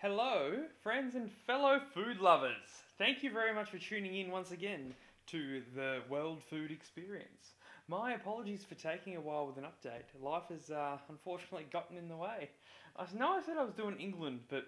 [0.00, 2.84] Hello, friends and fellow food lovers.
[2.98, 4.94] Thank you very much for tuning in once again
[5.26, 7.54] to the World Food Experience.
[7.88, 10.04] My apologies for taking a while with an update.
[10.22, 12.48] Life has uh, unfortunately gotten in the way.
[12.96, 14.66] I know I said I was doing England, but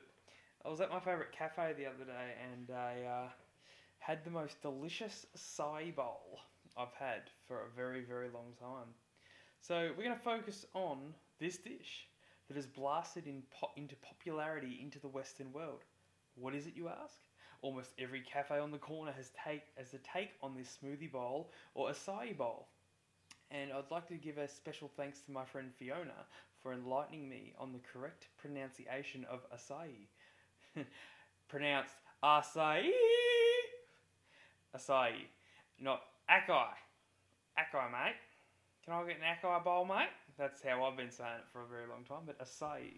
[0.65, 3.29] I was at my favourite cafe the other day and I uh,
[4.01, 6.41] had the most delicious acai bowl
[6.77, 8.89] I've had for a very, very long time.
[9.61, 12.09] So we're going to focus on this dish
[12.51, 15.85] that has blasted in po- into popularity into the Western world.
[16.35, 17.21] What is it, you ask?
[17.63, 21.53] Almost every cafe on the corner has take as a take on this smoothie bowl
[21.75, 22.67] or acai bowl.
[23.53, 26.27] And I'd like to give a special thanks to my friend Fiona
[26.61, 30.09] for enlightening me on the correct pronunciation of acai.
[31.49, 31.95] Pronounced
[32.25, 32.91] acai,
[34.77, 35.13] acai,
[35.81, 36.71] not acai.
[37.57, 38.17] Acai, mate.
[38.85, 40.09] Can I get an acai bowl, mate?
[40.41, 42.23] That's how I've been saying it for a very long time.
[42.25, 42.95] But acai,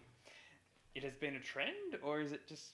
[0.95, 2.71] it has been a trend, or is it just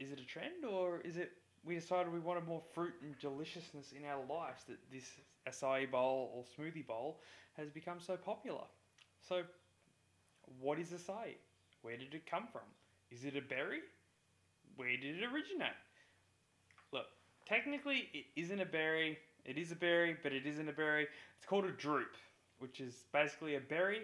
[0.00, 1.32] is it a trend, or is it
[1.66, 5.04] we decided we wanted more fruit and deliciousness in our lives that this
[5.46, 7.20] acai bowl or smoothie bowl
[7.58, 8.64] has become so popular?
[9.20, 9.42] So,
[10.58, 11.36] what is acai?
[11.82, 12.62] Where did it come from?
[13.10, 13.80] Is it a berry?
[14.76, 15.76] Where did it originate?
[16.90, 17.04] Look,
[17.46, 19.18] technically, it isn't a berry.
[19.44, 21.06] It is a berry, but it isn't a berry.
[21.36, 22.16] It's called a drupe,
[22.58, 24.02] which is basically a berry,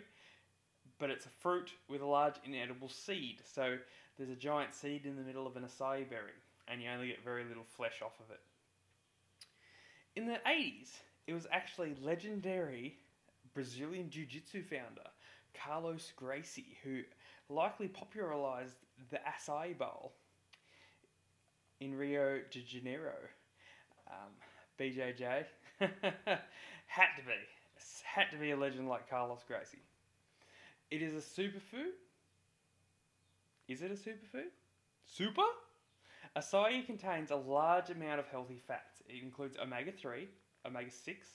[0.99, 3.41] but it's a fruit with a large inedible seed.
[3.45, 3.79] So
[4.17, 6.33] there's a giant seed in the middle of an acai berry,
[6.69, 8.41] and you only get very little flesh off of it.
[10.17, 10.91] In the 80s,
[11.27, 12.97] it was actually legendary
[13.55, 15.09] Brazilian Jiu Jitsu founder
[15.55, 17.03] Carlos Gracie who
[17.49, 18.77] likely popularized
[19.11, 20.13] the acai bowl
[21.81, 23.15] in Rio de Janeiro.
[24.09, 24.33] Um,
[24.79, 25.45] BJJ
[25.81, 27.33] had to be
[28.05, 29.83] had to be a legend like Carlos Gracie.
[30.91, 31.93] It is a superfood.
[33.69, 34.51] Is it a superfood?
[35.07, 35.43] Super?
[36.37, 39.03] Acai contains a large amount of healthy fats.
[39.09, 40.29] It includes omega 3,
[40.67, 41.29] omega 6,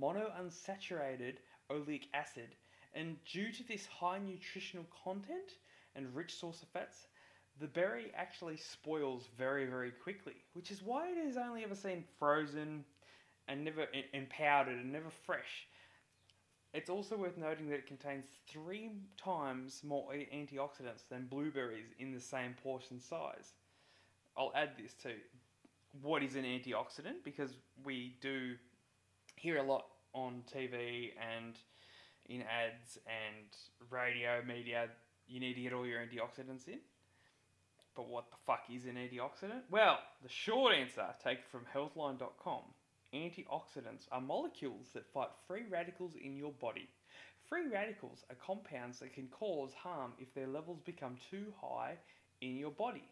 [0.00, 1.36] monounsaturated
[1.70, 2.48] oleic acid,
[2.94, 5.56] and due to this high nutritional content
[5.94, 7.06] and rich source of fats,
[7.60, 12.04] the berry actually spoils very, very quickly, which is why it is only ever seen
[12.18, 12.84] frozen
[13.48, 15.66] and never and powdered and never fresh.
[16.74, 18.90] It's also worth noting that it contains three
[19.22, 23.52] times more antioxidants than blueberries in the same portion size.
[24.36, 25.16] I'll add this too.
[26.00, 27.24] What is an antioxidant?
[27.24, 27.50] Because
[27.84, 28.54] we do
[29.36, 29.84] hear a lot
[30.14, 31.58] on TV and
[32.28, 33.46] in ads and
[33.90, 34.88] radio media,
[35.28, 36.78] you need to get all your antioxidants in.
[37.94, 39.62] But what the fuck is an antioxidant?
[39.70, 42.62] Well, the short answer, taken from healthline.com,
[43.14, 46.88] antioxidants are molecules that fight free radicals in your body.
[47.48, 51.96] Free radicals are compounds that can cause harm if their levels become too high
[52.40, 53.04] in your body.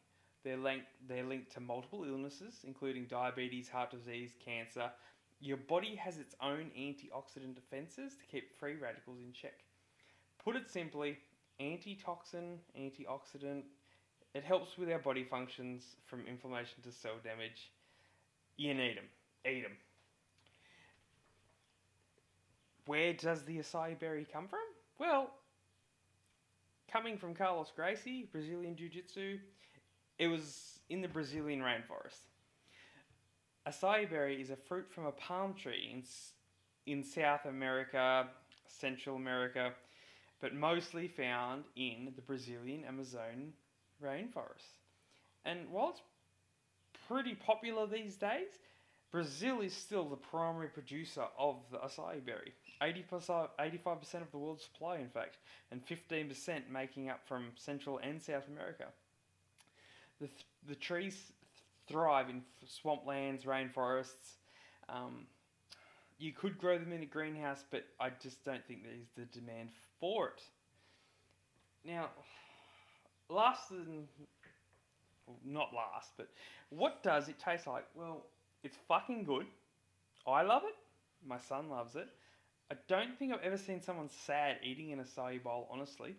[0.43, 4.91] They're linked, they're linked to multiple illnesses, including diabetes, heart disease, cancer.
[5.41, 9.65] Your body has its own antioxidant defenses to keep free radicals in check.
[10.43, 11.19] Put it simply,
[11.60, 13.65] antitoxin, antioxidant,
[14.34, 17.72] it helps with our body functions from inflammation to cell damage.
[18.56, 19.09] You need them.
[19.44, 19.77] Eat them.
[22.87, 24.61] Where does the acai berry come from?
[24.99, 25.31] Well,
[26.91, 29.39] coming from Carlos Gracie, Brazilian Jiu Jitsu,
[30.19, 32.21] it was in the Brazilian rainforest.
[33.67, 36.03] Acai berry is a fruit from a palm tree in,
[36.93, 38.29] in South America,
[38.67, 39.73] Central America,
[40.41, 43.53] but mostly found in the Brazilian Amazon
[44.03, 44.79] rainforest.
[45.45, 46.03] And while it's
[47.07, 48.59] pretty popular these days,
[49.10, 52.53] Brazil is still the primary producer of the acai berry.
[52.81, 55.38] 80%, 85% of the world's supply, in fact,
[55.71, 58.87] and 15% making up from Central and South America.
[60.21, 61.32] The, th- the trees
[61.88, 64.37] thrive in swamplands, rainforests.
[64.88, 65.27] Um,
[66.19, 69.71] you could grow them in a greenhouse, but I just don't think there's the demand
[69.98, 70.42] for it.
[71.84, 72.10] Now,
[73.28, 74.06] last and
[75.27, 76.28] well, not last, but
[76.68, 77.86] what does it taste like?
[77.95, 78.27] Well,
[78.62, 79.47] it's fucking good.
[80.27, 80.74] I love it.
[81.27, 82.09] My son loves it.
[82.71, 86.16] I don't think I've ever seen someone sad eating an acai bowl, honestly.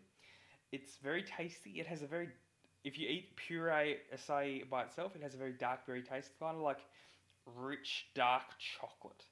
[0.72, 1.80] It's very tasty.
[1.80, 2.30] It has a very,
[2.84, 6.58] if you eat puree acai by itself, it has a very dark berry taste, kind
[6.58, 6.80] of like
[7.46, 9.26] rich dark chocolate.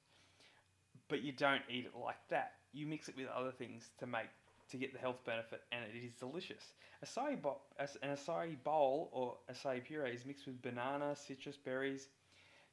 [1.08, 2.52] But you don't eat it like that.
[2.72, 4.28] You mix it with other things to make
[4.70, 6.74] to get the health benefit, and it is delicious.
[7.04, 12.08] Acai bo- an acai bowl or acai puree is mixed with banana, citrus berries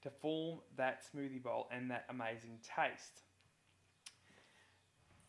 [0.03, 3.21] to form that smoothie bowl and that amazing taste.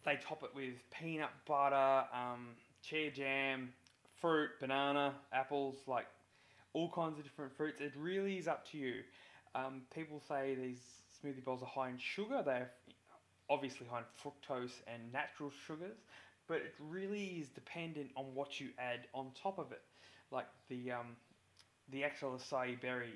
[0.05, 2.49] They top it with peanut butter, um,
[2.82, 3.73] jam,
[4.20, 6.06] fruit, banana, apples, like
[6.73, 7.81] all kinds of different fruits.
[7.81, 9.03] It really is up to you.
[9.55, 10.81] Um, people say these
[11.23, 12.43] smoothie bowls are high in sugar.
[12.44, 12.71] They're
[13.50, 15.99] obviously high in fructose and natural sugars,
[16.47, 19.82] but it really is dependent on what you add on top of it.
[20.31, 21.17] Like the um,
[21.91, 23.14] the actual acai berry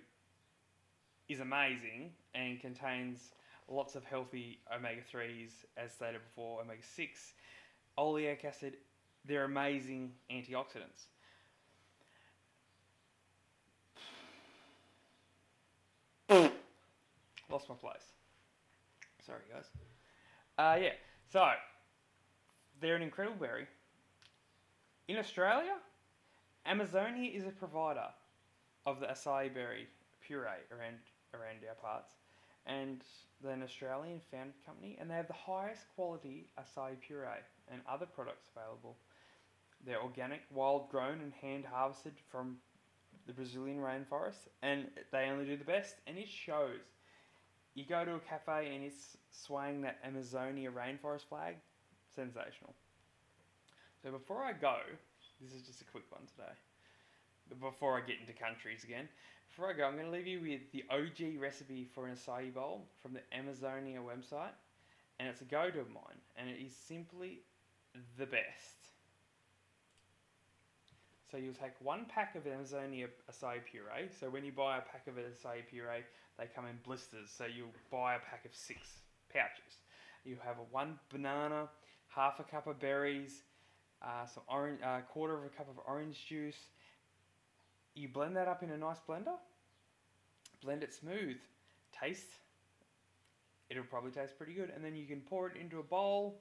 [1.29, 3.33] is amazing and contains
[3.69, 7.33] lots of healthy omega 3s, as stated before, omega 6,
[7.99, 8.75] oleic acid.
[9.25, 11.07] They're amazing antioxidants.
[17.51, 18.13] Lost my place.
[19.25, 19.67] Sorry, guys.
[20.59, 20.93] Uh, yeah,
[21.31, 21.51] so
[22.81, 23.67] they're an incredible berry.
[25.09, 25.75] In Australia,
[26.65, 28.07] Amazonia is a provider
[28.87, 29.87] of the acai berry
[30.27, 30.97] puree around
[31.35, 32.13] around our parts,
[32.67, 33.03] and
[33.43, 38.07] they're an Australian founded company, and they have the highest quality acai puree and other
[38.07, 38.97] products available.
[39.85, 42.59] They're organic, wild grown, and hand harvested from
[43.27, 46.81] the Brazilian rainforest, and they only do the best, and it shows.
[47.75, 51.57] You go to a cafe and it's swaying that Amazonia rainforest flag,
[52.15, 52.75] sensational.
[54.03, 54.77] So before I go,
[55.41, 56.53] this is just a quick one today.
[57.61, 59.09] Before I get into countries again,
[59.49, 62.53] before I go, I'm going to leave you with the OG recipe for an acai
[62.55, 64.55] bowl from the Amazonia website,
[65.19, 67.41] and it's a go-to of mine, and it is simply
[68.19, 68.89] the best.
[71.31, 74.09] So you'll take one pack of Amazonia acai puree.
[74.21, 76.05] So when you buy a pack of acai puree,
[76.39, 77.31] they come in blisters.
[77.37, 78.81] So you'll buy a pack of six
[79.33, 79.81] pouches.
[80.25, 81.69] You have a one banana,
[82.09, 83.43] half a cup of berries,
[84.03, 86.69] uh, some orange, uh, quarter of a cup of orange juice.
[87.95, 89.37] You blend that up in a nice blender.
[90.63, 91.37] Blend it smooth.
[91.99, 92.37] Taste.
[93.69, 96.41] It'll probably taste pretty good, and then you can pour it into a bowl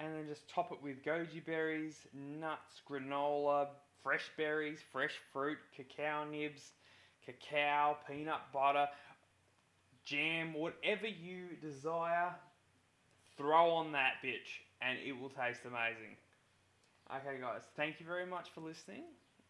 [0.00, 3.68] and then just top it with goji berries, nuts, granola,
[4.02, 6.70] fresh berries, fresh fruit, cacao nibs,
[7.24, 8.88] cacao, peanut butter,
[10.04, 12.32] jam, whatever you desire,
[13.36, 16.16] throw on that bitch and it will taste amazing.
[17.10, 19.02] Okay, guys, thank you very much for listening.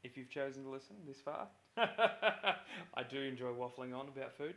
[0.09, 4.55] If you've chosen to listen this far, I do enjoy waffling on about food,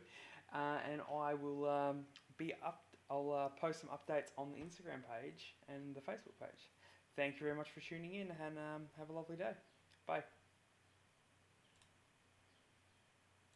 [0.54, 2.00] uh, and I will um,
[2.38, 6.70] be up I'll uh, post some updates on the Instagram page and the Facebook page.
[7.14, 9.52] Thank you very much for tuning in and um, have a lovely day.
[10.06, 10.22] Bye.